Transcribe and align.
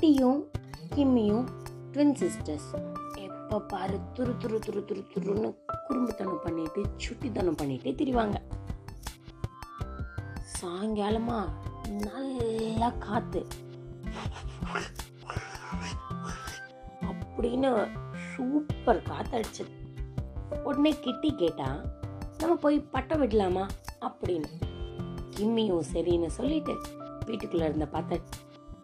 கிட்டியும் 0.00 0.38
கிம்மியும் 0.96 1.46
twin 1.92 2.12
sisters 2.20 2.68
எப்போ 3.16 3.60
பாரு 3.60 3.96
துரு 4.14 4.32
துரு 4.42 4.58
துரு 4.66 4.80
துரு 4.88 5.02
துருன்னு 5.14 5.48
குறும்புத்தனம் 5.88 6.38
பண்ணிட்டு 6.44 6.82
சுட்டித்தனம் 6.96 7.58
பண்ணிட்டே 7.62 7.90
திரிவாங்க. 7.98 8.38
சாயங்காலமா 10.52 11.40
நல்லா 12.06 12.90
காத்து. 12.90 13.46
அப்படின்னு 17.10 17.72
சூப்பர் 18.30 19.02
காத்தடிச்சது 19.02 19.74
உடனே 20.64 20.94
கிட்டி 21.00 21.34
கேட்டா 21.34 21.80
நம்ம 22.38 22.54
போய் 22.54 22.80
பட்டம் 22.80 23.18
விடலாமா 23.18 23.66
அப்படின்னு. 24.00 24.52
கிம்மியும் 25.36 25.88
சரின்னு 25.92 26.26
சொல்லிட்டு 26.26 26.76
வீட்டுக்குள்ள 27.26 27.64
இருந்த 27.64 27.88
பத்த 27.92 28.20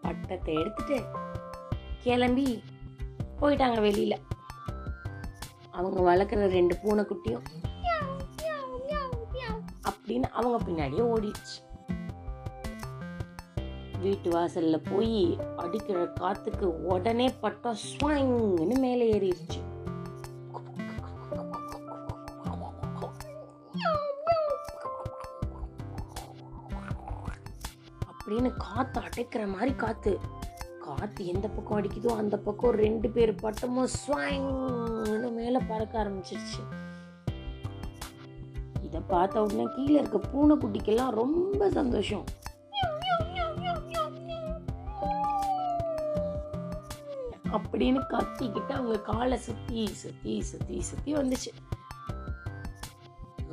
பட்டத்தை 0.07 0.53
எடுத்துட்டு 0.61 0.97
கிளம்பி 2.03 2.47
போயிட்டாங்க 3.41 3.79
வெளியில. 3.87 4.15
அவங்க 5.77 5.99
வளர்க்குற 6.09 6.49
ரெண்டு 6.57 6.75
பூனைக்குட்டியும் 6.83 7.45
அப்படின்னு 9.89 10.27
அவங்க 10.39 10.57
பின்னாடியே 10.67 11.03
ஓடிடுச்சு. 11.13 11.57
வீட்டு 14.01 14.29
வாசல்ல 14.31 14.77
போய் 14.89 15.37
அடிக்கிற 15.57 15.99
காத்துக்கு 16.19 16.67
உடனே 16.93 17.27
பட்டம் 17.43 17.79
ஸ்வாங்னு 17.85 18.75
மேலே 18.85 19.05
ஏறிடுச்சு. 19.13 19.59
அப்படின்னு 28.27 28.53
காற்று 28.57 29.01
அடைக்கிற 29.01 29.47
மாதிரி 29.47 29.73
காற்று 29.73 30.19
காற்று 30.79 31.25
எந்த 31.25 31.47
பக்கம் 31.47 31.81
அடிக்குதோ 31.81 32.15
அந்த 32.15 32.37
பக்கம் 32.37 32.71
ரெண்டு 32.71 33.09
பேர் 33.09 33.35
பட்டமும் 33.35 33.87
ஸ்வாங்னு 33.87 35.31
மேலே 35.31 35.57
பறக்க 35.67 36.03
ஆரம்பிச்சிருச்சு. 36.03 36.61
இதை 38.81 39.01
பார்த்த 39.07 39.41
உடனே 39.41 39.67
கீழே 39.75 39.99
இருக்க 39.99 40.17
பூனைக்குட்டிக்கெல்லாம் 40.17 41.09
ரொம்ப 41.09 41.69
சந்தோஷம். 41.69 42.23
அப்படின்னு 47.51 48.01
கத்திக்கிட்டு 48.09 48.71
அவங்க 48.71 48.99
காலை 48.99 49.37
சுத்தி 49.37 49.87
சுத்தி 49.87 50.41
சுத்தி 50.41 50.81
சுத்தி 50.81 51.13
வந்துச்சு. 51.13 51.53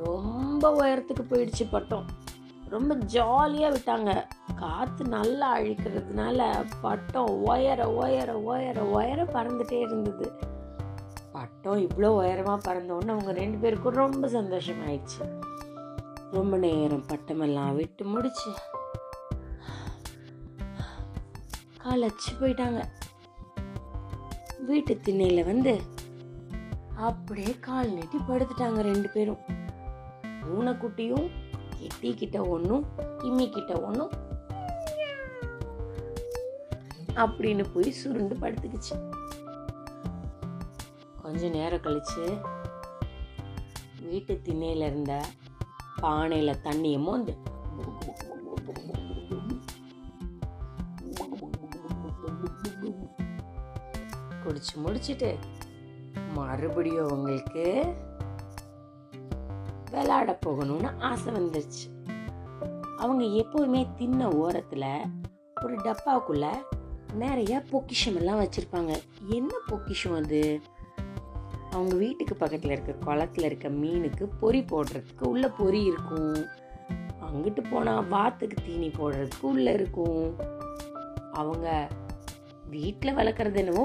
ரொம்ப 0.03 0.71
உயரத்துக்கு 0.75 1.21
போயிடுச்சு 1.21 1.69
பட்டம். 1.71 2.23
ரொம்ப 2.69 2.93
ஜாலியாக 3.13 3.75
விட்டாங்க. 3.75 4.11
காற்று 4.55 5.03
நல்லா 5.05 5.47
அழிக்கிறதுனால 5.57 6.65
பட்டம் 6.81 7.31
உயர 7.43 7.89
உயர 7.89 8.37
உயர 8.49 8.83
உயர 8.83 9.23
பறந்துட்டே 9.23 9.79
இருந்தது. 9.79 10.27
பட்டம் 11.31 11.77
இவ்வளோ 11.77 12.09
உயரமாக 12.21 12.59
பறந்தோன்னு 12.67 13.13
அவங்க 13.15 13.31
ரெண்டு 13.31 13.57
பேருக்கும் 13.57 13.99
ரொம்ப 14.03 14.27
சந்தோஷமாயிடுச்சு. 14.27 15.23
ரொம்ப 16.31 16.57
நேரம் 16.57 17.05
பட்டமெல்லாம் 17.07 17.75
விட்டு 17.75 18.05
முடிச்சு 18.05 18.51
காலச்சு 21.83 22.31
போயிட்டாங்க. 22.39 22.81
வீட்டு 24.69 24.99
திண்ணையில் 24.99 25.49
வந்து 25.51 25.73
அப்படியே 27.07 27.55
கால் 27.59 27.89
நீட்டி 27.89 28.17
படுத்துட்டாங்க 28.17 28.81
ரெண்டு 28.81 29.09
பேரும். 29.09 29.41
பூனைக்குட்டியும் 30.45 31.27
கிட்டி 31.79 32.13
கிட்ட 32.13 32.41
ஒன்றும் 32.41 32.85
கிம்மி 33.17 33.49
கிட்ட 33.49 33.73
ஒன்றும் 33.81 34.13
அப்படின்னு 37.15 37.65
போய் 37.73 37.91
சுருண்டு 37.91 38.35
படுத்துக்குச்சு. 38.35 38.95
கொஞ்ச 41.21 41.47
நேரம் 41.49 41.81
கழிச்சு 41.81 42.23
வீட்டு 44.01 44.41
திண்ணையில 44.43 44.87
இருந்த 44.87 45.13
பானையில 46.01 46.51
தண்ணியை 46.63 46.99
மோந்து 46.99 47.33
குடிச்சு 54.43 54.75
முடிச்சிட்டு 54.75 55.29
மறுபடியும் 56.33 57.11
உங்களுக்கு 57.11 57.63
விளையாட 59.95 60.39
போகணும்னு 60.45 60.89
ஆசை 60.99 61.33
வந்துருச்சு. 61.33 61.83
அவங்க 62.97 63.23
எப்போவுமே 63.41 63.81
தின்ன 63.95 64.29
ஓரத்தில் 64.29 64.89
ஒரு 65.63 65.75
டப்பாவுக்குள்ள 65.77 66.47
நிறைய 67.13 67.63
பொக்கிஷம் 67.69 68.15
எல்லாம் 68.15 68.39
வச்சுருப்பாங்க. 68.39 68.93
என்ன 69.27 69.51
பொக்கிஷம் 69.67 70.15
அது? 70.15 70.61
அவங்க 71.71 71.95
வீட்டுக்கு 71.95 72.35
பக்கத்தில் 72.35 72.71
இருக்க 72.71 72.93
குளத்துல 73.05 73.43
இருக்க 73.43 73.69
மீனுக்கு 73.69 74.25
பொறி 74.39 74.61
போடுறதுக்கு 74.61 75.23
உள்ள 75.23 75.49
பொறி 75.49 75.83
இருக்கும். 75.83 76.35
அங்கிட்டு 77.21 77.61
போனால் 77.71 78.07
வாத்துக்கு 78.07 78.57
தீனி 78.65 78.87
போடுறதுக்கு 78.87 79.45
உள்ள 79.51 79.71
இருக்கும். 79.71 80.25
அவங்க 81.33 81.67
வீட்டில் 82.69 83.15
வளர்க்குறது 83.15 83.55
என்னவோ 83.55 83.83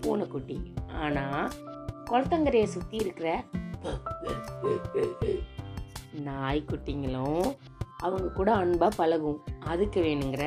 பூனைக்குட்டி 0.00 0.56
ஆனால் 1.00 1.50
குளத்தங்கரையை 2.10 2.64
சுற்றி 2.64 2.96
இருக்கிற 2.96 3.28
நாய்க்குட்டிங்களும் 6.26 7.56
அவங்க 7.98 8.28
கூட 8.28 8.56
அன்பா 8.56 8.88
பழகும். 8.96 9.42
அதுக்கு 9.60 10.02
வேணுங்கிற 10.02 10.44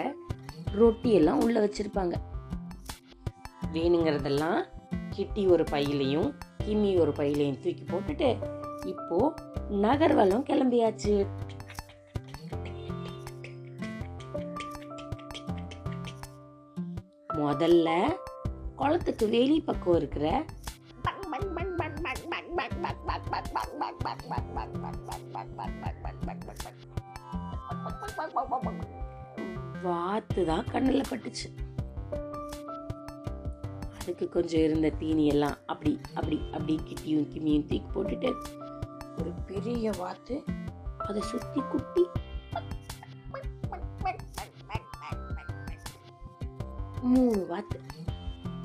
ரொட்டியெல்லாம் 0.75 1.42
உள்ளே 1.44 1.46
உள்ள 1.46 1.66
வச்சிருப்பாங்க. 1.66 2.16
வேணுங்கிறதெல்லாம் 3.74 4.64
கிட்டி 5.09 5.47
ஒரு 5.47 5.64
பையிலையும் 5.64 6.30
கிம்மி 6.64 7.00
ஒரு 7.00 7.12
பையிலையும் 7.12 7.59
தூக்கி 7.59 7.84
போட்டுட்டு 7.84 8.30
இப்போ 8.86 9.34
நகர்வலம் 9.70 10.46
கிளம்பியாச்சு. 10.46 11.28
முதல்ல 17.28 17.90
குளத்துக்கு 18.76 19.30
வெளி 19.30 19.62
பக்கம் 19.62 19.96
இருக்கிற 19.96 20.46
வாத்து 29.84 30.46
தான் 30.46 30.66
கண்ணில் 30.72 31.10
பட்டுச்சு. 31.10 31.48
அதுக்கு 34.00 34.30
கொஞ்சம் 34.30 34.62
இருந்த 34.62 34.90
தீனி 34.90 35.26
எல்லாம் 35.26 35.58
அப்படி 35.66 36.00
அப்படி 36.14 36.38
அப்படி 36.54 36.76
கிட்டியும் 36.84 37.28
கிமியும் 37.34 37.68
தூக்கி 37.68 37.90
போட்டுட்டு 37.96 38.32
ஒரு 39.18 39.32
பெரிய 39.48 39.92
வாத்து 39.98 40.44
அதை 40.98 41.22
சுத்தி 41.22 41.62
குட்டி. 41.72 42.04
மூணு 47.02 47.46
வாத்து. 47.46 47.78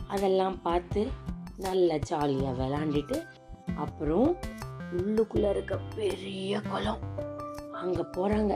அதெல்லாம் 0.08 0.62
பார்த்து 0.62 1.02
நல்லா 1.56 1.96
ஜாலியாக 1.96 2.56
விளாண்டுட்டு 2.60 3.18
அப்புறம் 3.74 4.36
உள்ளுக்குள்ள 4.96 5.50
இருக்க 5.50 5.78
பெரிய 5.94 6.60
குளம். 6.60 7.02
அங்க 7.72 8.02
போறாங்க. 8.16 8.52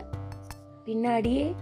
பின்னாடியே 0.85 1.55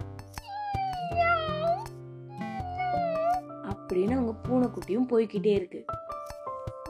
அப்படின்னு 3.69 4.11
அவங்க 4.11 4.33
பூனைக்குட்டியும் 4.43 5.09
போய்கிட்டே 5.11 5.53
இருக்கு. 5.59 5.85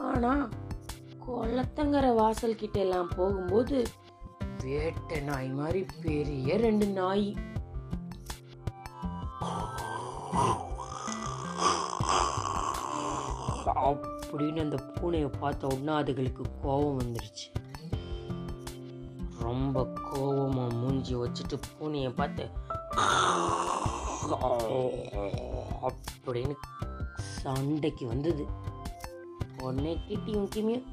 ஆனா 0.00 0.48
குளத்தங்கர 1.26 2.14
வாசல் 2.14 2.54
கிட்ட 2.54 2.80
எல்லாம் 2.80 3.10
போகும்போது 3.16 3.82
வேட்டை 4.64 5.20
நாய் 5.20 5.48
மாதிரி 5.48 5.86
பெரிய 6.02 6.56
ரெண்டு 6.56 6.86
நாய். 6.86 7.34
அப்படின்னு 14.32 14.60
அந்த 14.60 14.76
பூனையை 14.94 15.38
பார்த்த 15.38 15.66
உடனே 15.66 15.92
அதுகளுக்கு 16.00 16.42
கோபம் 16.62 16.98
வந்துருச்சு. 16.98 17.46
ரொம்ப 19.46 19.84
கோபமாக 20.08 20.76
மூஞ்சி 20.80 21.14
வச்சுட்டு 21.22 21.56
பூனையை 21.68 22.10
பார்த்து 22.20 22.44
அப்படின்னு 25.88 26.54
சண்டைக்கு 27.40 28.04
வந்தது. 28.12 28.44
உடனே 29.64 29.92
கிட்டியும் 30.08 30.48
கிமியும் 30.54 30.86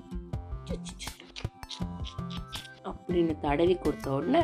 அப்படின்னு 2.90 3.34
தடவி 3.46 3.76
கொடுத்த 3.78 4.08
உடனே 4.18 4.44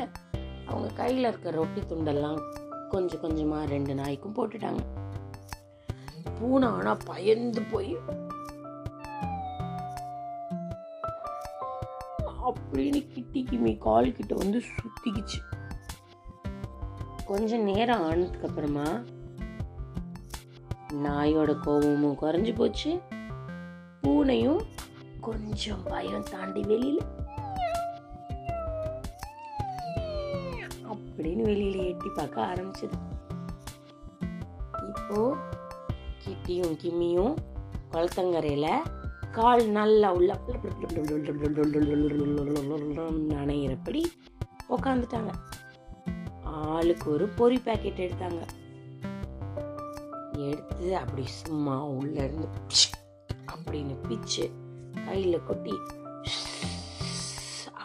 அவங்க 0.69 0.87
கையில் 0.99 1.27
இருக்க 1.29 1.51
ரொட்டி 1.59 1.81
துண்டெல்லாம் 1.91 2.39
கொஞ்சம் 2.93 3.21
கொஞ்சமாக 3.23 3.69
ரெண்டு 3.73 3.93
நாய்க்கும் 3.99 4.35
போட்டுட்டாங்க. 4.37 4.81
பூனை 6.39 6.67
ஆனால் 6.77 7.03
பயந்து 7.09 7.61
போய் 7.71 7.91
அப்படின்னு 12.45 13.07
கிட்டி 13.07 13.47
கிமி 13.49 13.77
கால் 13.77 14.11
கிட்ட 14.11 14.35
வந்து 14.35 14.57
சுத்திக்கிச்சு. 14.57 15.39
கொஞ்ச 17.25 17.57
நேரம் 17.57 18.03
ஆனதுக்கு 18.03 18.47
அப்புறமா 18.47 18.85
நாயோட 20.89 21.59
கோபமும் 21.59 22.17
குறைஞ்சு 22.21 22.55
போச்சு. 22.55 23.01
பூனையும் 24.01 24.61
கொஞ்சம் 25.21 25.83
பயம் 25.83 26.25
தாண்டி 26.31 26.61
வெளியில. 26.61 26.99
அப்படின்னு 30.93 31.43
வெளியில 31.49 31.85
எட்டி 31.85 32.09
பார்க்க 32.15 32.45
ஆரம்பிச்சது. 32.45 32.97
இப்போ 34.87 35.37
கிட்டியும் 36.23 36.77
கிம்மியும் 36.83 37.35
குளத்தங்கரையில 37.91 38.67
கால் 39.31 39.63
நல்லா 39.71 40.09
உள்ள 40.11 40.31
நனையிறப்படி 43.31 44.01
உக்காந்துட்டாங்க 44.69 45.31
ஆளுக்கு 46.65 47.07
ஒரு 47.11 47.25
பொரி 47.37 47.57
பாக்கெட் 47.65 47.99
எடுத்தாங்க 47.99 48.41
எடுத்து 50.39 50.89
அப்படி 50.95 51.23
சும்மா 51.39 51.75
உள்ள 51.91 52.15
இருந்து 52.23 52.47
அப்படின்னு 53.47 53.95
பிச்சு 54.07 54.45
கையில 55.07 55.37
கொட்டி 55.45 55.75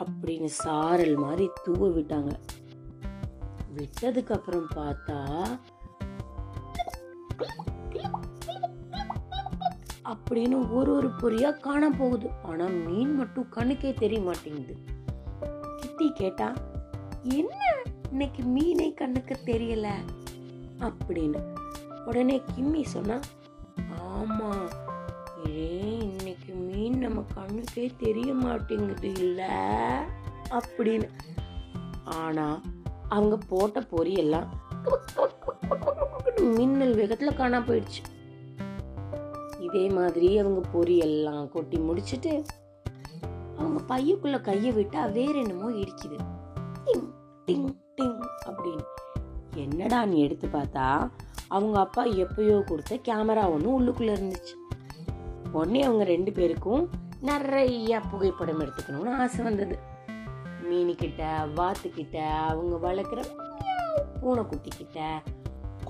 அப்படின்னு 0.01 0.51
சாரல் 0.57 1.17
மாதிரி 1.17 1.47
தூவ 1.67 1.89
விட்டாங்க 1.89 2.33
விட்டதுக்கு 3.75 4.33
அப்புறம் 4.35 4.69
பார்த்தா 4.77 5.19
அப்படின்னு 10.05 10.73
ஒரு 10.73 10.93
ஒரு 10.95 11.09
பொரியா 11.09 11.61
காண 11.61 11.91
போகுது 11.91 12.31
ஆனா 12.43 12.65
மீன் 12.67 13.15
மட்டும் 13.15 13.47
கண்ணுக்கே 13.57 13.95
தெரிய 13.95 14.21
மாட்டேங்குது. 14.21 14.75
கிட்டி 15.77 16.13
கேட்டா 16.13 16.53
என்ன? 17.23 17.55
இன்னைக்கு 18.11 18.43
மீனை 18.43 18.95
கண்ணுக்கு 18.95 19.37
தெரியல? 19.45 19.89
அப்படின்னு. 20.81 21.41
உடனே 22.07 22.43
கிம்மி 22.57 22.83
சொன்னா 22.85 23.21
ஆமா 24.01 24.69
ஏன் 25.49 26.01
இன்னைக்கு 26.01 26.55
மீன் 26.55 26.99
நம்ம 26.99 27.25
கண்ணுக்கே 27.37 27.91
தெரிய 27.99 28.35
மாட்டேங்குது 28.35 29.13
இல்ல? 29.13 29.49
அப்படின்னு. 30.51 31.09
ஆனா 32.05 32.61
அவங்க 33.09 33.39
போட்ட 33.49 33.81
பொரியெல்லாம் 33.81 34.49
மின்னல் 36.57 36.95
வேகத்துல 36.95 37.35
காணா 37.35 37.59
போயிடுச்சு. 37.59 38.03
இதே 39.65 39.89
மாதிரி 39.89 40.39
அவங்க 40.39 40.61
பொரியெல்லாம் 40.75 41.49
கொட்டி 41.49 41.79
முடிச்சுட்டு 41.79 42.33
அவங்க 43.59 43.81
பையக்குள்ள 43.89 44.41
கையை 44.41 44.73
விட்டா 44.73 45.13
வேற 45.13 45.33
என்னமோ 45.33 45.71
இடிக்குது. 45.71 46.19
டிங் 46.85 47.07
டிங் 47.47 47.75
டிங் 47.97 48.21
அப்படின்னு. 48.47 48.85
என்னடா 49.55 50.05
நீ 50.05 50.23
எடுத்து 50.23 50.47
பார்த்தா? 50.47 51.11
அவங்க 51.49 51.79
அப்பா 51.79 52.05
எப்பயோ 52.05 52.63
கொடுத்த 52.63 52.99
கேமரா 53.09 53.45
ஒன்று 53.51 53.81
உள்ளுக்குள்ள 53.81 54.13
இருந்துச்சு. 54.17 54.55
உடனே 55.53 55.83
அவங்க 55.83 56.05
ரெண்டு 56.05 56.33
பேருக்கும் 56.33 56.89
நிறைய 57.21 58.01
புகைப்படம் 58.11 58.61
எடுத்துக்கணும்னு 58.61 59.15
ஆசை 59.15 59.45
வந்தது. 59.45 59.79
மீனிக்கிட்ட 60.71 61.23
வாத்துக்கிட்ட 61.55 62.17
அவங்க 62.49 62.75
வளர்க்குற 62.87 63.21
பூனைக்குட்டி 64.21 64.71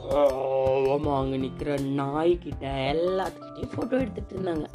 கிட்ட 0.09 1.13
அங்கே 1.19 1.37
நிற்கிற 1.37 1.75
நாய்கிட்ட 1.75 2.65
எல்லாத்துக்கிட்டையும் 2.93 3.73
ஃபோட்டோ 3.75 4.01
எடுத்துட்டு 4.01 4.37
இருந்தாங்க. 4.37 4.67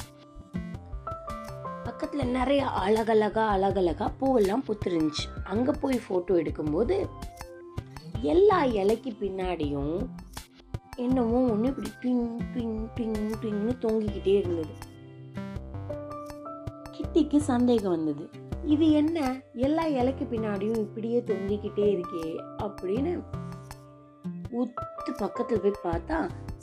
பக்கத்தில் 1.84 2.28
நிறைய 2.28 2.66
அழகழகா 2.66 3.44
அழகழகா 3.46 4.10
பூவெல்லாம் 4.20 4.64
புத்துருந்துச்சு. 4.68 5.24
அங்கே 5.44 5.72
போய் 5.80 6.00
ஃபோட்டோ 6.08 6.32
எடுக்கும்போது 6.42 7.08
எல்லா 8.20 8.64
இலைக்கு 8.64 9.12
பின்னாடியும் 9.20 10.08
என்னமோ 10.96 11.38
ஒன்று 11.50 11.68
இப்படி 11.68 11.90
ட்விங் 12.02 12.26
பிங் 12.54 12.88
ட்விங் 12.96 13.30
பிங்னு 13.40 13.72
தொங்கிக்கிட்டே 13.80 14.34
இருந்தது. 14.38 14.74
கிட்டிக்கு 16.90 17.36
சந்தேகம் 17.36 17.90
வந்தது. 17.90 18.30
இது 18.64 18.90
என்ன? 18.90 19.40
எல்லா 19.54 19.86
இலைக்கு 19.86 20.24
பின்னாடியும் 20.24 20.80
இப்படியே 20.80 21.20
தொங்கிக்கிட்டே 21.20 21.86
இருக்கே 21.94 22.26
அப்படின்னு 22.58 23.12
உத்து 24.58 25.10
பக்கத்தில் 25.18 25.62
போய் 25.64 25.82
பார்த்தா 25.84 26.18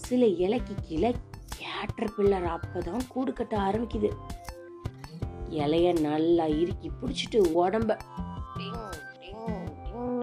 சில 0.06 0.25
இலைக்கு 0.25 0.74
கீழே 0.88 1.12
கேட்டர் 1.60 2.13
பில்லர் 2.16 2.48
அப்பதான் 2.56 3.06
கூடு 3.07 3.31
கட்ட 3.34 3.54
ஆரம்பிக்குது. 3.57 4.10
இலைய 5.62 5.88
நல்லா 6.07 6.45
இறுக்கி 6.62 6.89
பிடிச்சிட்டு 7.01 7.39
உடம்ப 7.62 7.92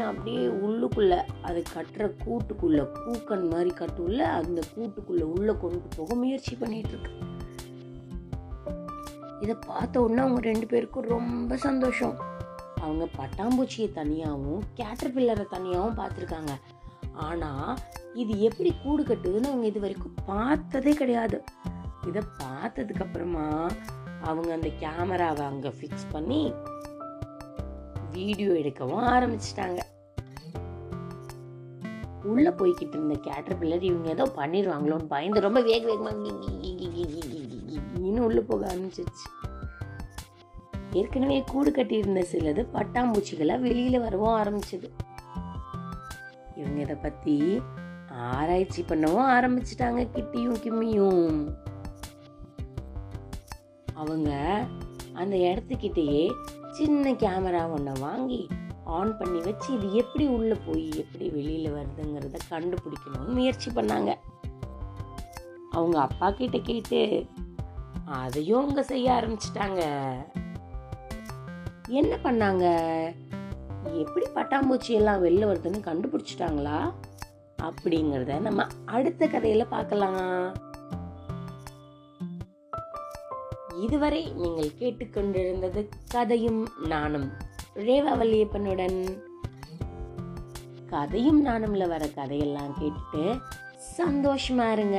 அப்படியே 0.09 0.43
உள்ளுக்குள்ள 0.65 1.15
அது 1.49 1.61
கட்டுற 1.75 2.05
கூட்டுக்குள்ள 2.25 2.81
கூக்கன் 2.99 3.47
மாதிரி 3.53 3.71
கட்டுள்ள 3.79 4.21
அந்த 4.41 4.61
கூட்டுக்குள்ள 4.75 5.23
உள்ள 5.35 5.51
கொண்டு 5.63 5.87
போக 5.97 6.15
முயற்சி 6.15 6.55
பண்ணிட்டு 6.57 6.93
இருக்கு. 6.95 7.13
இதை 9.43 9.55
பார்த்த 9.67 10.03
உடனே 10.03 10.21
அவங்க 10.25 10.41
ரெண்டு 10.51 10.67
பேருக்கும் 10.67 11.11
ரொம்ப 11.15 11.57
சந்தோஷம். 11.67 12.15
அவங்க 12.85 13.05
பட்டாம்பூச்சியை 13.19 13.89
தனியாகவும் 13.93 14.63
கேட்டர் 14.81 15.15
பில்லரை 15.17 15.47
தனியாகவும் 15.57 15.99
பார்த்துருக்காங்க. 16.01 16.55
ஆனால் 17.15 17.79
இது 18.15 18.41
எப்படி 18.41 18.71
கூடு 18.83 19.03
கட்டுதுன்னு 19.03 19.51
அவங்க 19.51 19.67
இது 19.67 19.81
வரைக்கும் 19.81 20.19
பார்த்ததே 20.27 20.93
கிடையாது. 20.93 21.39
இதை 22.09 22.23
பார்த்ததுக்கப்புறமா 22.43 23.47
அவங்க 24.21 24.53
அந்த 24.53 24.69
கேமராவை 24.83 25.45
அங்கே 25.47 25.69
ஃபிக்ஸ் 25.69 26.13
பண்ணி 26.13 26.53
வீடியோ 28.13 28.51
எடுக்கவும் 28.51 29.07
ஆரம்பிச்சிட்டாங்க. 29.15 29.81
உள்ள 32.33 32.51
போய்கிட்டு 32.51 32.97
இருந்த 32.97 33.15
கேட்டர் 33.15 33.33
கேட்டர்பில்லர் 33.35 33.83
இவங்க 33.83 34.09
ஏதோ 34.09 34.25
பண்ணிடுவாங்களோன்னு 34.37 35.07
பயந்து 35.09 35.41
ரொம்ப 35.41 35.61
வேக 35.61 35.83
வேகமாக 35.87 36.17
இன்னும் 38.07 38.25
உள்ளே 38.25 38.43
போக 38.51 38.63
ஆரம்பிச்சிருச்சு. 38.73 39.27
ஏற்கனவே 40.93 41.45
கூடு 41.51 41.71
கட்டியிருந்த 41.71 42.23
சிலது 42.33 42.63
பட்டாம்பூச்சிகளை 42.75 43.55
வெளியில் 43.61 43.99
வரவும் 44.01 44.37
ஆரம்பிச்சது. 44.43 44.91
இவங்க 46.57 46.81
இதை 46.81 46.97
பற்றி 46.97 47.63
ஆராய்ச்சி 48.09 48.83
பண்ணவும் 48.83 49.31
ஆரம்பிச்சிட்டாங்க 49.37 50.03
கிட்டியும் 50.15 50.61
கிம்மியும். 50.65 51.55
அவங்க 53.95 54.31
அந்த 55.13 55.37
இடத்துக்கிட்டேயே 55.37 56.23
சின்ன 56.71 57.13
கேமரா 57.13 57.71
ஒன்றை 57.71 57.93
வாங்கி 58.01 58.49
ஆன் 58.85 59.17
பண்ணி 59.17 59.41
வச்சு 59.41 59.69
இது 59.75 59.95
எப்படி 59.95 60.25
உள்ளே 60.27 60.57
போய் 60.67 60.89
எப்படி 60.97 61.29
வெளியில் 61.31 61.75
வருதுங்கிறத 61.75 62.39
கண்டுபிடிக்கணும்னு 62.51 63.37
முயற்சி 63.39 63.71
பண்ணாங்க. 63.71 64.13
அவங்க 65.71 66.01
அப்பா 66.01 66.31
கிட்ட 66.31 66.59
கேட்டு 66.59 67.27
அதையும் 68.05 68.63
அவங்க 68.63 68.83
செய்ய 68.83 69.13
ஆரம்பிச்சிட்டாங்க. 69.13 69.83
என்ன 71.89 72.17
பண்ணாங்க? 72.17 72.67
எப்படி 73.93 74.27
பட்டாம்பூச்சி 74.35 74.89
எல்லாம் 74.89 75.25
வெளில 75.25 75.49
வருதுன்னு 75.51 75.81
கண்டுபிடிச்சிட்டாங்களா? 75.89 76.79
அப்படிங்கிறத 77.63 78.41
நம்ம 78.41 78.67
அடுத்த 78.87 79.27
கதையில 79.27 79.67
பார்க்கலாம். 79.69 80.57
இதுவரை 83.81 84.33
நீங்கள் 84.33 84.77
கேட்டுக்கொண்டிருந்தது 84.79 85.89
கதையும் 86.09 86.69
நானும் 86.89 87.33
ரேவா 87.75 88.13
வல்லியப்பனுடன் 88.21 88.99
கதையும் 90.87 91.47
நானும்ல 91.47 91.89
வர 91.89 92.07
கதையெல்லாம் 92.07 92.77
கேட்டுட்டு 92.81 93.41
சந்தோஷமா 93.99 94.73
இருங்க. 94.73 94.99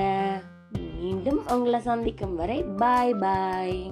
மீண்டும் 0.99 1.47
உங்களை 1.47 1.79
சந்திக்கும் 1.79 2.35
வரை 2.35 2.63
பாய் 2.63 3.13
பாய் 3.13 3.91